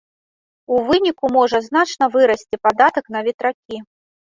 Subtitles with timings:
[0.75, 3.77] У выніку можа значна вырасці падатак на ветракі.